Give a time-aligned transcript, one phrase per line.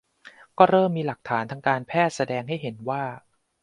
[0.57, 3.03] ก็เริ่มมีหลักฐานทางการแพทย์แสดงให้เห็นว่า